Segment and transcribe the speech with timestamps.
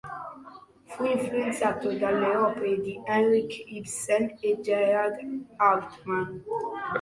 [0.85, 5.21] Fu influenzato dalle opere di Henrik Ibsen e Gerhart
[5.57, 6.39] Hauptmann.